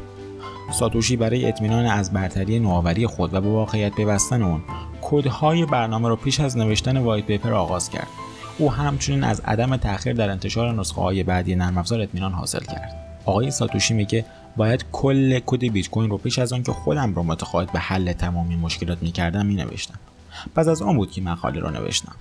[0.71, 4.61] ساتوشی برای اطمینان از برتری نوآوری خود و به واقعیت پیوستن اون
[5.01, 8.07] کدهای برنامه رو پیش از نوشتن white paper آغاز کرد.
[8.57, 12.95] او همچنین از عدم تاخیر در انتشار نسخه های بعدی نرم افزار اطمینان حاصل کرد.
[13.25, 14.25] آقای ساتوشی میگه
[14.57, 18.55] باید کل کد بیت کوین رو پیش از آنکه خودم رو متقاعد به حل تمامی
[18.55, 19.99] مشکلات می‌کردم مینوشتم.
[20.55, 22.15] پس از آن بود که مقاله رو نوشتم.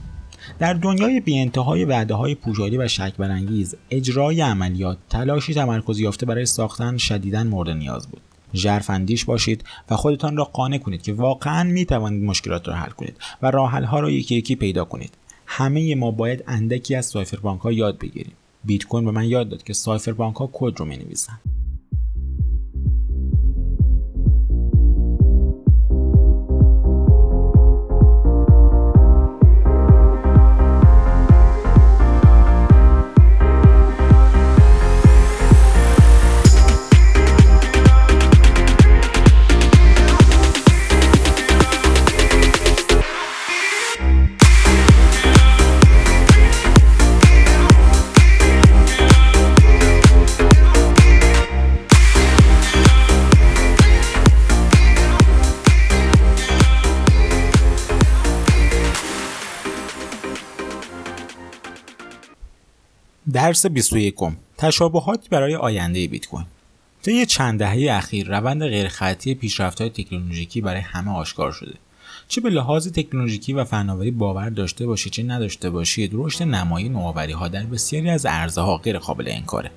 [0.58, 6.26] در دنیای بی انتهای وعده های پوشالی و شک برانگیز اجرای عملیات تلاشی تمرکز یافته
[6.26, 8.20] برای ساختن شدیدا مورد نیاز بود.
[8.54, 13.16] ژرفاندیش باشید و خودتان را قانع کنید که واقعا می توانید مشکلات را حل کنید
[13.42, 15.10] و راه ها را یکی یکی پیدا کنید.
[15.46, 18.32] همه ما باید اندکی از سایفر بانک ها یاد بگیریم.
[18.64, 21.38] بیت کوین به من یاد داد که سایفر بانک ها کد رو می نویسن
[63.44, 64.14] درس 21
[64.58, 66.46] تشابهات برای آینده بیت کوین
[67.02, 71.74] طی چند دهه اخیر روند غیرخطی پیشرفت‌های تکنولوژیکی برای همه آشکار شده.
[72.28, 77.32] چه به لحاظ تکنولوژیکی و فناوری باور داشته باشید چه نداشته باشید رشد نمایی نوآوری
[77.32, 79.70] ها در بسیاری از عرضه ها غیر قابل انکاره.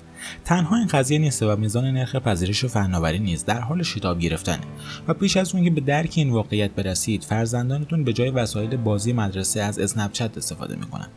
[0.44, 4.64] تنها این قضیه نیست و میزان نرخ پذیرش فناوری نیز در حال شتاب گرفتنه
[5.08, 9.12] و پیش از اون که به درک این واقعیت برسید فرزندانتون به جای وسایل بازی
[9.12, 11.10] مدرسه از اسنپچت استفاده می‌کنند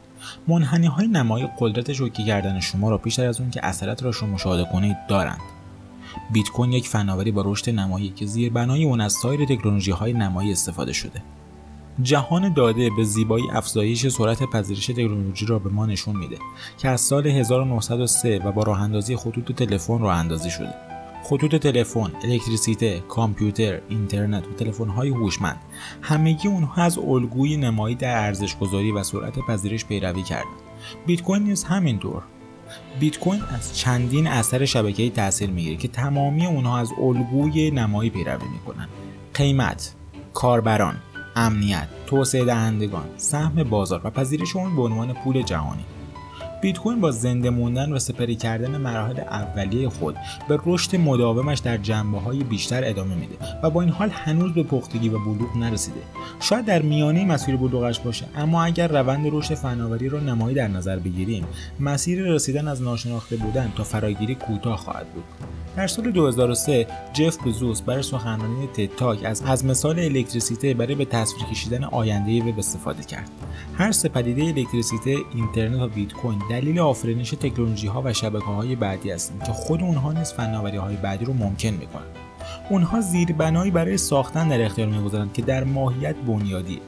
[0.47, 4.29] منحنی های نمایی قدرت شوکه کردن شما را بیشتر از اون که اثرات را شما
[4.29, 5.41] مشاهده کنید دارند.
[6.31, 10.51] بیت کوین یک فناوری با رشد نمایی که زیربنای اون از سایر تکنولوژی های نمایی
[10.51, 11.21] استفاده شده.
[12.01, 16.37] جهان داده به زیبایی افزایش سرعت پذیرش تکنولوژی را به ما نشون میده
[16.77, 20.90] که از سال 1903 و با راه اندازی خطوط تلفن راه اندازی شده.
[21.23, 25.59] خطوط تلفن، الکتریسیته، کامپیوتر، اینترنت و تلفن‌های هوشمند.
[26.01, 30.61] همگی اونها از الگوی نمایی در ارزش گذاری و سرعت پذیرش پیروی کردند.
[31.05, 32.21] بیت کوین نیز همینطور.
[32.99, 38.47] بیت کوین از چندین اثر شبکه‌ای تاثیر می‌گیره که تمامی اونها از الگوی نمایی پیروی
[38.53, 38.87] می‌کنن.
[39.33, 39.95] قیمت
[40.33, 40.95] کاربران
[41.35, 45.85] امنیت توسعه دهندگان سهم بازار و پذیرش اون به عنوان پول جهانی.
[46.61, 50.15] بیت کوین با زنده موندن و سپری کردن مراحل اولیه خود
[50.47, 54.63] به رشد مداومش در جنبه های بیشتر ادامه میده و با این حال هنوز به
[54.63, 55.99] پختگی و بلوغ نرسیده
[56.39, 60.99] شاید در میانه مسیر بلوغش باشه اما اگر روند رشد فناوری را نمایی در نظر
[60.99, 61.45] بگیریم
[61.79, 65.23] مسیر رسیدن از ناشناخته بودن تا فراگیری کوتاه خواهد بود
[65.75, 71.45] در سال 2003 جف بزوس برای سخنرانی تتاک از از مثال الکتریسیته برای به تصویر
[71.45, 73.29] کشیدن آینده وب استفاده کرد.
[73.75, 78.75] هر سه پدیده الکتریسیته، اینترنت و بیت کوین دلیل آفرینش تکنولوژی ها و شبکه های
[78.75, 82.15] بعدی هستند که خود اونها نیز فناوری های بعدی رو ممکن می‌کنند.
[82.69, 86.81] اونها زیربنایی برای ساختن در اختیار می‌گذارند که در ماهیت بنیادی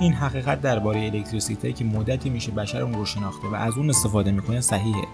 [0.00, 4.32] این حقیقت درباره الکتریسیته که مدتی میشه بشر اون رو شناخته و از اون استفاده
[4.32, 5.04] می‌کنه صحیحه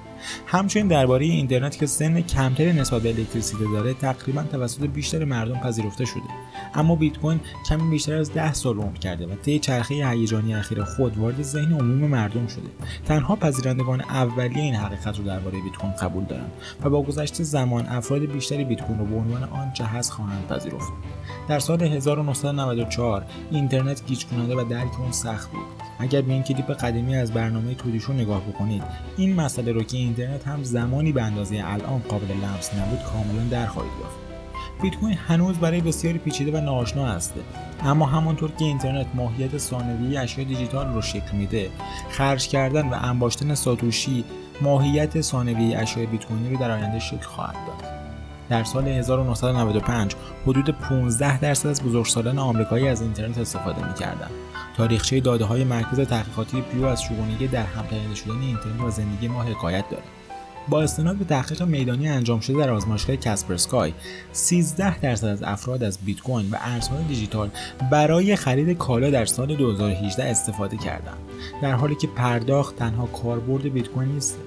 [0.47, 6.05] همچنین درباره اینترنت که سن کمتری نسبت به الکتریسیته داره تقریبا توسط بیشتر مردم پذیرفته
[6.05, 6.23] شده.
[6.75, 10.85] اما بیت کوین کمی بیشتر از 10 سال عمر کرده و طی چرخه هیجانی اخیر
[10.85, 12.69] خود وارد ذهن عموم مردم شده.
[13.05, 16.53] تنها پذیرندگان اولیه این حقیقت رو درباره بیت کوین قبول دارند
[16.85, 20.93] و با گذشت زمان افراد بیشتری بیت کوین رو به عنوان آنچه هست خواهند پذیرفت.
[21.49, 25.67] در سال 1994 اینترنت گیج کننده و درک اون سخت بود.
[25.99, 28.83] اگر به این کلیپ قدیمی از برنامه تودیشو نگاه بکنید
[29.17, 33.67] این مسئله رو که اینترنت هم زمانی به اندازه الان قابل لمس نبود کاملا در
[33.67, 34.17] خواهید یافت.
[34.83, 37.41] بیت کوین هنوز برای بسیاری پیچیده و ناآشنا هسته.
[37.83, 41.71] اما همانطور که اینترنت ماهیت ثانویه اشیاء دیجیتال رو شکل میده
[42.11, 44.25] خرج کردن و انباشتن ساتوشی
[44.61, 47.91] ماهیت ثانویه اشیاء بیت کوینی رو در آینده شکل خواهد داد.
[48.49, 50.15] در سال 1995
[50.47, 54.31] حدود 15 درصد از بزرگسالان آمریکایی از اینترنت استفاده می‌کردند.
[54.81, 59.43] تاریخچه داده های مرکز تحقیقاتی پیو از شگونگی در هم شدن اینترنت و زندگی ما
[59.43, 60.05] حکایت دارد.
[60.69, 63.93] با استناد به تحقیق میدانی انجام شده در آزمایشگاه کاسپرسکای
[64.33, 67.51] 13 درصد از افراد از بیت کوین و ارزهای دیجیتال
[67.91, 71.19] برای خرید کالا در سال 2018 استفاده کردند.
[71.63, 74.39] در حالی که پرداخت تنها کاربرد بیت کوین نیست.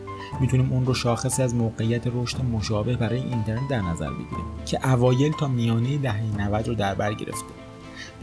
[0.42, 5.32] می‌تونیم اون رو شاخصی از موقعیت رشد مشابه برای اینترنت در نظر بگیریم که اوایل
[5.32, 7.63] تا میانه دهه 90 رو در بر گرفته.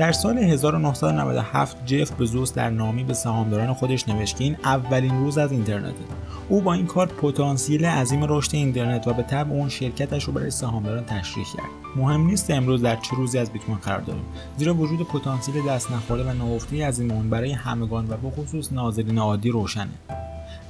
[0.01, 5.39] در سال 1997 جف بزوس در نامی به سهامداران خودش نوشت که این اولین روز
[5.39, 6.05] از اینترنته.
[6.49, 10.51] او با این کار پتانسیل عظیم رشد اینترنت و به طب اون شرکتش رو برای
[10.51, 11.71] سهامداران تشریح کرد.
[11.97, 14.25] مهم نیست امروز در چه روزی از بیت کوین قرار داریم.
[14.57, 19.19] زیرا وجود پتانسیل دست نخورده و نهفته عظیم اون برای همگان و به خصوص ناظرین
[19.19, 19.91] عادی روشنه.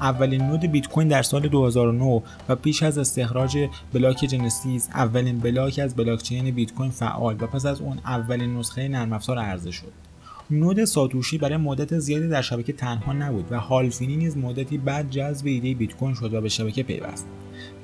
[0.01, 5.81] اولین node بیت کوین در سال 2009 و پیش از استخراج بلاک genesis اولین بلاک
[5.85, 9.93] از بلاکچین بیت کوین فعال و پس از اون اولین نسخه نرم افزار عرضه شد.
[10.51, 15.11] node ساتوشی برای مدت زیادی در شبکه تنها نبود و هال فینی نیز مدتی بعد
[15.11, 17.27] جذب ایده بیت کوین شد و به شبکه پیوست.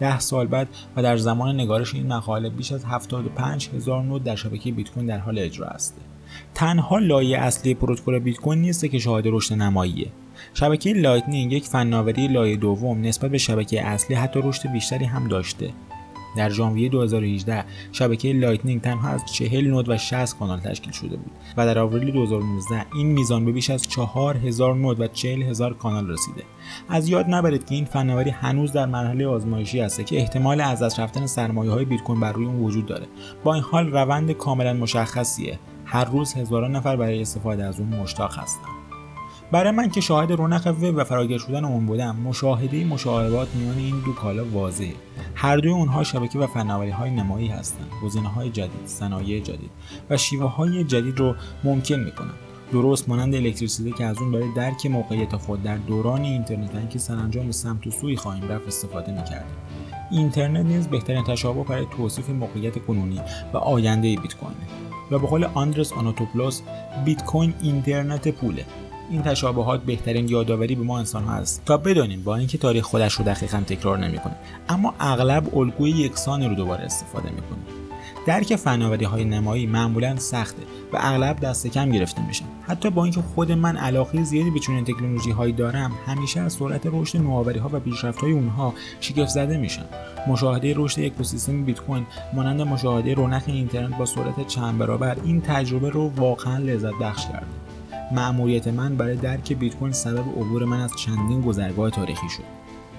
[0.01, 4.37] ده سال بعد و در زمان نگارش این مقاله بیش از 75 هزار node در
[4.37, 5.97] شبکه بیت کوین در حال اجرا است.
[6.55, 10.07] تنها لایه اصلی پروتکل بیت کوین نیست که شاهد رشد نماییه.
[10.55, 15.73] شبکه Lightning یک فناوری لایه دوم نسبت به شبکه اصلی حتی رشد بیشتری هم داشته.
[16.37, 21.31] در ژانویه 2018 شبکه Lightning تنها از 40 node و 60 کانال تشکیل شده بود
[21.57, 26.43] و در آوریل 2019 این میزان به بیش از 4000 node و 40000 کانال رسیده.
[26.89, 31.01] از یاد نبرید که این فناوری هنوز در مرحله آزمایشی است که احتمال از دست
[31.01, 33.07] رفتن سرمایه های بیت کوین بر روی اون وجود داره.
[33.45, 35.59] با این حال روند کاملا مشخصیه.
[35.85, 38.76] هر روز هزاران نفر برای استفاده از اون مشتاق هستند.
[39.53, 44.03] برای من که شاهد رونق وب و فراگیر شدن اون بودم مشاهده مشاهبات میان این
[44.07, 44.95] دو کالا واضحه.
[45.35, 49.71] هر دوی اونها شبکه و فناوری های نمایی هستند گزینه های جدید صنایع جدید
[50.11, 52.35] و شیوه های جدید رو ممکن می‌کنند.
[52.73, 57.51] درست مانند الکتریسیته که از اون برای درک موقعیت خود در دوران اینترنت که سرانجام
[57.51, 59.57] سمت و سوی خواهیم رفت استفاده می‌کردیم.
[60.11, 63.21] اینترنت نیز بهترین تشابه برای توصیف موقعیت کنونی
[63.55, 64.57] و آینده بیت کوینه
[65.11, 66.61] و به قول آندرس آناتوپلوس
[67.05, 68.65] بیت کوین اینترنت پوله.
[69.11, 73.15] این تشابهات بهترین یادآوری به ما انسان ها است تا بدانیم با اینکه تاریخ خودش
[73.15, 74.35] رو دقیقا تکرار نمی‌کنه
[74.69, 77.87] اما اغلب الگوی یکسانی رو دوباره استفاده می‌کنه
[78.27, 83.23] درک فناوری های نمایی معمولا سخته و اغلب دست کم گرفته میشن حتی با اینکه
[83.23, 87.71] خود من علاقه زیادی به چنین تکنولوژی هایی دارم همیشه از سرعت رشد نوآوری ها
[87.73, 89.85] و پیشرفت های اونها شگفت زده میشن
[90.29, 95.91] مشاهده رشد اکوسیستم بیت کوین مانند مشاهده رونق اینترنت با سرعت چند برابر این تجربه
[95.91, 97.66] رو واقعا لذت بخش کرده.
[98.13, 102.45] مأموریت من برای درک بیت کوین سبب عبور من از چندین گذرگاه تاریخی شد.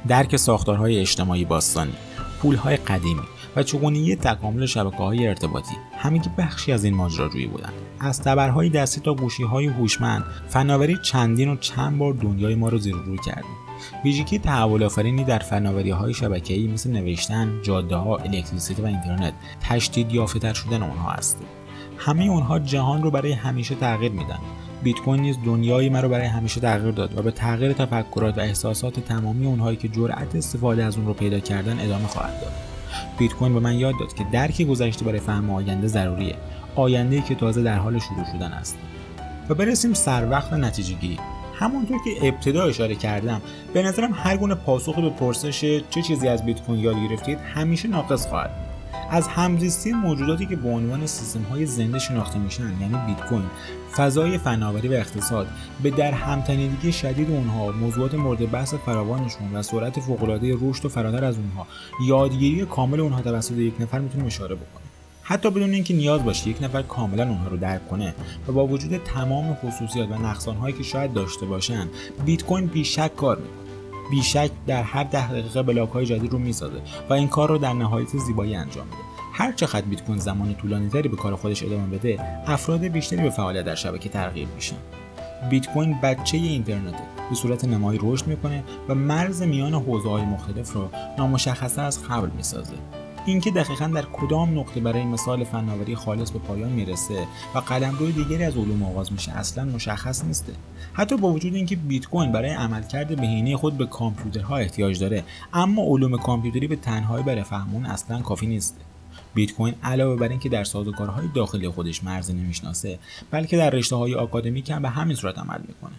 [0.07, 1.93] درک ساختارهای اجتماعی باستانی
[2.41, 3.21] پولهای قدیمی
[3.55, 7.73] و چگونگی تکامل شبکه های ارتباطی همین که بخشی از این ماجراجویی بودند.
[7.99, 12.77] از تبرهای دستی تا گوشی های هوشمند فناوری چندین و چند بار دنیای ما رو
[12.77, 13.51] زیر روی کردیم.
[14.03, 20.11] ویژگی تحول آفرینی در فناوری های شبکه‌ای مثل نوشتن، جاده ها، الکتریسیته و اینترنت تشدید
[20.11, 21.37] یافته شدن آنها است.
[21.97, 24.39] همه اونها جهان رو برای همیشه تغییر میدن.
[24.83, 28.99] بیت کوین نیز دنیای مرا برای همیشه تغییر داد و به تغییر تفکرات و احساسات
[28.99, 32.51] تمامی اونهایی که جرأت استفاده از اون رو پیدا کردن ادامه خواهد داد.
[33.19, 36.35] بیت کوین به من یاد داد که درک گذشته برای فهم آینده ضروریه.
[36.75, 38.77] آینده که تازه در حال شروع شدن است.
[39.49, 41.19] و برسیم سر وقت نتیجه گیری
[41.53, 43.41] همونطور که ابتدا اشاره کردم
[43.73, 47.87] به نظرم هر گونه پاسخی به پرسش چه چیزی از بیت کوین یاد گرفتید همیشه
[47.87, 48.66] ناقص خواهد
[49.09, 53.45] از همزیستی موجوداتی که به عنوان سیستم های زنده شناخته میشن یعنی بیت کوین
[53.97, 55.47] فضای فناوری و اقتصاد
[55.83, 61.25] به در همتنیدگی شدید اونها موضوعات مورد بحث فراوانشون و سرعت فوقالعاده رشد و فراتر
[61.25, 61.67] از اونها
[62.07, 64.87] یادگیری کامل اونها توسط یک نفر می‌تونیم اشاره بکنیم
[65.23, 68.15] حتی بدون اینکه نیاز باشه یک نفر کاملا اونها رو درک کنه
[68.47, 71.87] و با وجود تمام خصوصیات و نقصانهایی که شاید داشته باشن
[72.25, 73.66] بیت کوین بیشک کار می‌کنه.
[74.11, 77.73] بیشک در هر ده دقیقه بلاک های جدید رو می‌سازه و این کار رو در
[77.73, 78.97] نهایت زیبایی انجام میده.
[79.33, 83.29] هر چقدر بیت کوین زمان طولانی تری به کار خودش ادامه بده افراد بیشتری به
[83.29, 84.75] فعالیت در شبکه ترغیب میشن.
[85.49, 90.73] بیت کوین بچه اینترنته به صورت نمایی رشد می‌کنه و مرز میان حوزه های مختلف
[90.73, 92.73] رو نامشخصه از قبل می‌سازه.
[93.27, 98.43] اینکه دقیقا در کدام نقطه برای مثال فناوری خالص به پایان می‌رسه و قلمرو دیگری
[98.43, 100.53] از علوم آغاز میشه اصلا مشخص نیسته.
[100.93, 105.83] حتی با وجود اینکه بیت کوین برای عملکرد بهینه خود به کامپیوترها احتیاج داره اما
[105.83, 108.81] علوم کامپیوتری به تنهایی برای فهمون اصلا کافی نیسته.
[109.33, 112.99] بیت کوین علاوه بر اینکه در سازوکارهای داخلی خودش مرزی نمی‌شناسه
[113.31, 115.95] بلکه در رشته های آکادمیک هم به همین صورت عمل می‌کنه.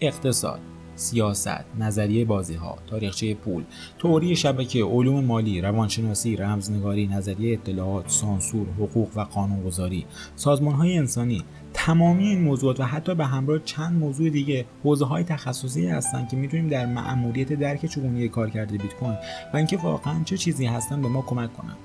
[0.00, 0.60] اقتصاد
[0.96, 3.64] سیاست، نظریه بازی ها، تاریخچه پول،
[3.98, 10.06] تئوری شبکه، علوم مالی، روانشناسی، رمزنگاری، نظریه اطلاعات، سانسور، حقوق و قانونگذاری،
[10.36, 15.24] سازمان های انسانی، تمامی این موضوعات و حتی به همراه چند موضوع دیگه حوزه های
[15.24, 19.16] تخصصی هستن که می‌تونیم در مأموریت درک چگونگی کارکرد بیت کوین
[19.54, 21.76] و اینکه واقعا چه چیزی هستن به ما کمک کنن.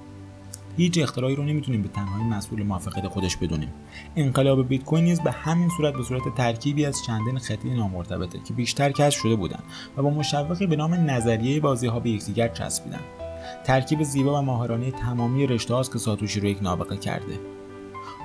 [0.78, 3.70] هیچ اختراعی رو نمی‌تونیم به تنهایی مسئول موفقیت خودش بدونیم.
[4.16, 8.54] انقلاب بیت کوین نیز به همین صورت به صورت ترکیبی از چندین خطی نامرتبطه که
[8.54, 9.64] بیشتر کشف شده بودند
[9.98, 13.00] و با مشوقی به نام نظریه بازی ها به یکدیگر چسبیدن.
[13.64, 17.40] ترکیب زیبا و ماهرانه تمامی رشته است که ساتوشی رو یک نابغه کرده.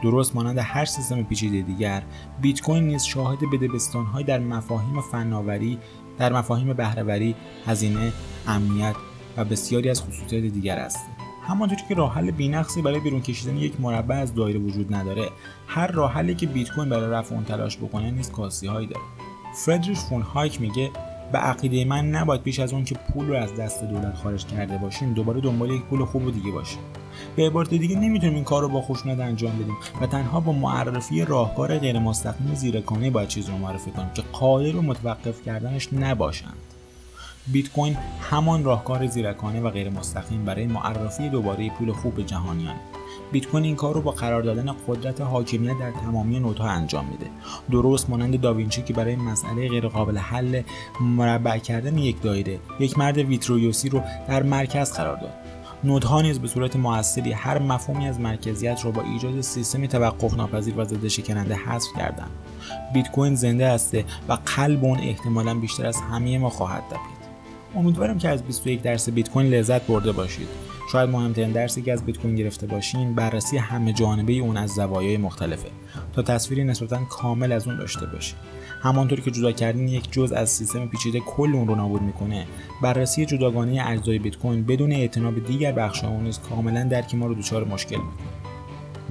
[0.02, 2.02] درست مانند هر سیستم پیچیده دیگر
[2.40, 5.78] بیت کوین نیز شاهد بدبستانهایی در مفاهیم فناوری
[6.18, 7.34] در مفاهیم بهرهوری
[7.66, 8.12] هزینه
[8.46, 8.96] امنیت
[9.36, 11.15] و بسیاری از خصوصیات دیگر است.
[11.48, 15.28] همانطوری که راه حل بی‌نقصی برای بیرون کشیدن یک مربع از دایره وجود نداره
[15.66, 19.04] هر راه حلی که بیت کوین برای رفع اون تلاش بکنه نیز کاستی هایی داره.
[19.64, 20.90] فردریش فون هایک میگه
[21.32, 24.78] به عقیده من نباید پیش از اون که پول رو از دست دولت خارج کرده
[24.78, 26.78] باشیم دوباره دنبال یک پول خوب و دیگه باشیم
[27.36, 31.24] به عبارت دیگه نمی‌تونیم این کار رو با خشونت انجام بدیم و تنها با معرفی
[31.24, 36.65] راهکار غیر مستقیم زیرکانه باید چیزی رو معرفی کنیم که قادر به متوقف کردنش نباشند
[37.52, 42.74] بیت کوین همان راهکار زیرکانه و غیر مستقیم برای معرفی دوباره پول خوب جهانیان.
[43.32, 47.26] بیت کوین این کار رو با قرار دادن قدرت حاکمیت در تمامی نودها انجام میده.
[47.70, 50.62] درست مانند داوینچی که برای مسئله غیر قابل حل
[51.00, 55.34] مربع کردن یک دایره یک مرد ویترویوسی رو در مرکز قرار داد.
[55.84, 60.74] نودها نیز به صورت موثری هر مفهومی از مرکزیت را با ایجاد سیستمی توقف ناپذیر
[60.76, 62.30] و ضد شکننده حذف کردند.
[62.94, 67.15] بیت کوین زنده هسته و قلب اون احتمالا بیشتر از همه ما خواهد دپید
[67.74, 70.48] امیدوارم که از 21 درس بیت کوین لذت برده باشید.
[70.92, 75.16] شاید مهمترین درسی که از بیت کوین گرفته باشین بررسی همه جانبه اون از زوایای
[75.16, 75.68] مختلفه.
[76.12, 78.36] تا تصویری نسبتا کامل از اون داشته باشید
[78.82, 82.46] همانطور که جدا کردن یک جز از سیستم پیچیده کل اون رو نابود می‌کنه.
[82.82, 87.26] بررسی جداگانه اجزای بیت کوین بدون اعتنا به دیگر بخش اون نیز کاملا درک ما
[87.26, 88.46] رو دچار مشکل می‌کنه.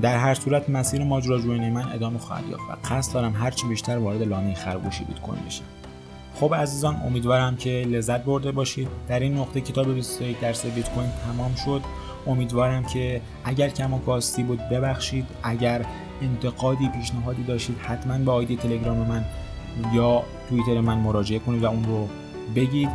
[0.01, 4.21] در هر صورت مسیر ماجراجویی من ادامه خواهد یافت و قصد دارم هرچی بیشتر وارد
[4.21, 5.63] لانه خرگوشی بیت کوین بشم.
[6.39, 8.87] خب عزیزان امیدوارم که لذت برده باشید.
[9.07, 11.81] در این نقطه کتاب 21 درس بیت کوین تمام شد.
[12.27, 15.25] امیدوارم که اگر کم و کاستی بود ببخشید.
[15.43, 15.85] اگر
[16.21, 19.25] انتقادی پیشنهادی داشتید حتما به آیدی تلگرام من
[19.93, 22.07] یا توییتر من مراجعه کنید و اون رو
[22.55, 22.89] بگید.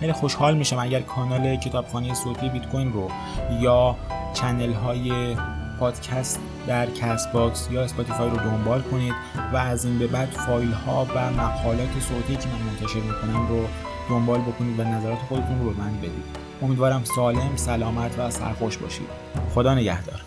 [0.00, 3.10] خیلی خوشحال میشم اگر کانال کتابخانه صوتی بیت کوین رو
[3.60, 3.96] یا
[4.34, 5.36] channel های
[5.80, 9.14] پادکست در Castbox یا Spotify رو دنبال کنید
[9.52, 13.64] و از این به بعد فایل ها و مقالات صوتی که من منتشر می‌کنم رو
[14.08, 16.24] دنبال بکنید و نظرات خودتون رو به من بدید.
[16.62, 19.08] امیدوارم سالم سلامت و سرخوش باشید.
[19.54, 20.25] خدا نگهدار.